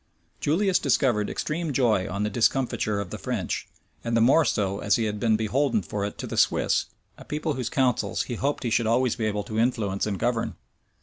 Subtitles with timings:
[0.39, 3.67] {1513.} Julius discovered extreme joy on the discomfiture of the French;
[4.03, 6.85] and the more so as he had been beholden for it to the Swiss,
[7.19, 10.55] a people whose councils he hoped he should always be able to influence and govern.